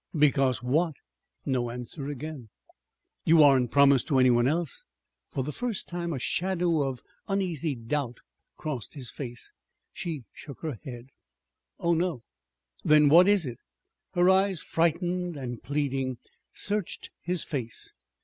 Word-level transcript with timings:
"Because 0.17 0.63
what?" 0.63 0.95
No 1.45 1.69
answer 1.69 2.07
again. 2.07 2.49
"You 3.23 3.43
aren't 3.43 3.69
promised 3.69 4.07
to 4.07 4.17
any 4.17 4.31
one 4.31 4.47
else?" 4.47 4.83
For 5.27 5.43
the 5.43 5.51
first 5.51 5.87
time 5.87 6.11
a 6.11 6.17
shadow 6.17 6.81
of 6.81 7.03
uneasy 7.27 7.75
doubt 7.75 8.17
crossed 8.57 8.95
his 8.95 9.11
face. 9.11 9.53
She 9.93 10.23
shook 10.33 10.61
her 10.61 10.79
head. 10.83 11.09
"Oh, 11.79 11.93
no." 11.93 12.23
"Then 12.83 13.09
what 13.09 13.27
is 13.27 13.45
it?" 13.45 13.59
Her 14.15 14.27
eyes, 14.27 14.63
frightened 14.63 15.37
and 15.37 15.61
pleading, 15.61 16.17
searched 16.51 17.11
his 17.21 17.43
face. 17.43 17.93